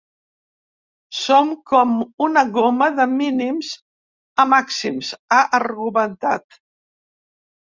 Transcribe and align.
Som 1.17 1.51
com 1.71 1.91
una 2.27 2.43
goma 2.55 2.87
de 3.01 3.07
mínims 3.11 3.69
a 4.45 4.47
màxims, 4.55 5.13
ha 5.37 5.41
argumentat. 5.61 6.61